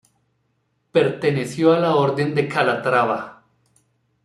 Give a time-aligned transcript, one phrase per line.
[0.91, 3.43] Perteneció a la Orden de Calatrava.